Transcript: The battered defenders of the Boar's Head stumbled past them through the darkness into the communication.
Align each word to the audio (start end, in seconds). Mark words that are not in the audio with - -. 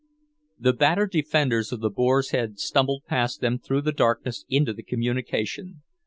The 0.57 0.73
battered 0.73 1.11
defenders 1.11 1.71
of 1.71 1.79
the 1.79 1.91
Boar's 1.91 2.31
Head 2.31 2.57
stumbled 2.57 3.03
past 3.05 3.39
them 3.39 3.59
through 3.59 3.81
the 3.83 3.91
darkness 3.91 4.45
into 4.49 4.73
the 4.73 4.81
communication. 4.81 5.83